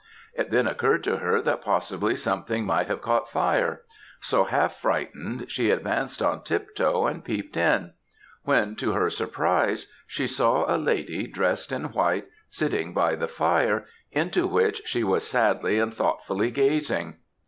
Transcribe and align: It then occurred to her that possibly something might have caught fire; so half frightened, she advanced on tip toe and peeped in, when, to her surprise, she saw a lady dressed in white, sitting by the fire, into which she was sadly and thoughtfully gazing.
It 0.33 0.49
then 0.49 0.65
occurred 0.65 1.03
to 1.03 1.17
her 1.17 1.43
that 1.43 1.61
possibly 1.61 2.15
something 2.15 2.65
might 2.65 2.87
have 2.87 3.03
caught 3.03 3.29
fire; 3.29 3.83
so 4.19 4.45
half 4.45 4.77
frightened, 4.77 5.45
she 5.51 5.69
advanced 5.69 6.23
on 6.23 6.41
tip 6.41 6.73
toe 6.75 7.05
and 7.05 7.23
peeped 7.23 7.55
in, 7.55 7.93
when, 8.41 8.75
to 8.77 8.93
her 8.93 9.11
surprise, 9.11 9.91
she 10.07 10.25
saw 10.25 10.65
a 10.67 10.73
lady 10.79 11.27
dressed 11.27 11.71
in 11.71 11.91
white, 11.91 12.25
sitting 12.49 12.95
by 12.95 13.13
the 13.13 13.27
fire, 13.27 13.85
into 14.11 14.47
which 14.47 14.81
she 14.85 15.03
was 15.03 15.21
sadly 15.23 15.77
and 15.77 15.93
thoughtfully 15.93 16.49
gazing. 16.49 17.17